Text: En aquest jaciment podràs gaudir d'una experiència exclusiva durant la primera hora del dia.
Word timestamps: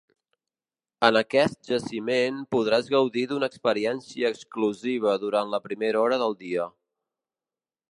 En 1.09 1.19
aquest 1.19 1.69
jaciment 1.71 2.39
podràs 2.55 2.89
gaudir 2.95 3.27
d'una 3.33 3.51
experiència 3.53 4.33
exclusiva 4.35 5.15
durant 5.27 5.55
la 5.55 5.63
primera 5.69 6.05
hora 6.07 6.21
del 6.25 6.37
dia. 6.43 6.69